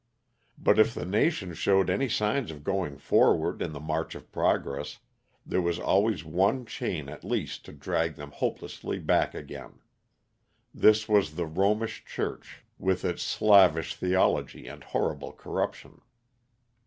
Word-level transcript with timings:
But 0.57 0.79
if 0.79 0.95
the 0.95 1.05
nation 1.05 1.53
showed 1.53 1.87
any 1.87 2.09
signs 2.09 2.49
of 2.49 2.63
going 2.63 2.97
forward 2.97 3.61
in 3.61 3.71
the 3.71 3.79
march 3.79 4.15
of 4.15 4.31
progress, 4.31 4.97
there 5.45 5.61
was 5.61 5.77
always 5.77 6.25
one 6.25 6.65
chain 6.65 7.07
at 7.07 7.23
least 7.23 7.65
to 7.65 7.71
drag 7.71 8.15
them 8.15 8.31
hopelessly 8.31 8.97
back 8.97 9.35
again. 9.35 9.79
This 10.73 11.07
was 11.07 11.35
the 11.35 11.45
Romish 11.45 12.03
Church 12.03 12.63
with, 12.79 13.05
its 13.05 13.21
slavish 13.21 13.95
theology 13.95 14.65
and 14.65 14.83
horrible 14.83 15.33
corruption. 15.33 16.01